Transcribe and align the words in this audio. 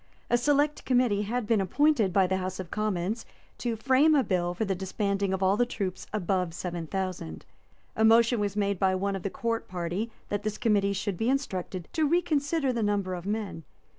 A 0.31 0.37
select 0.39 0.83
Committee 0.83 1.21
had 1.21 1.45
been 1.45 1.61
appointed 1.61 2.11
by 2.11 2.25
the 2.25 2.37
House 2.37 2.59
of 2.59 2.71
Commons 2.71 3.23
to 3.59 3.75
frame 3.75 4.15
a 4.15 4.23
bill 4.23 4.55
for 4.55 4.65
the 4.65 4.73
disbanding 4.73 5.31
of 5.31 5.43
all 5.43 5.55
the 5.57 5.63
troops 5.67 6.07
above 6.11 6.55
seven 6.55 6.87
thousand. 6.87 7.45
A 7.95 8.03
motion 8.03 8.39
was 8.39 8.55
made 8.55 8.79
by 8.79 8.95
one 8.95 9.15
of 9.15 9.21
the 9.21 9.29
Court 9.29 9.67
party 9.67 10.09
that 10.29 10.41
this 10.41 10.57
Committee 10.57 10.93
should 10.93 11.17
be 11.17 11.29
instructed 11.29 11.87
to 11.93 12.07
reconsider 12.07 12.73
the 12.73 12.81
number 12.81 13.13
of 13.13 13.27
men. 13.27 13.63